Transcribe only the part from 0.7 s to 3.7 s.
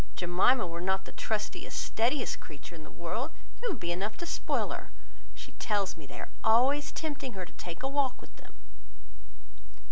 not the trustiest, steadiest creature in the world, it